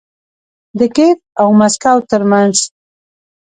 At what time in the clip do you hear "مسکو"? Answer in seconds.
1.59-1.95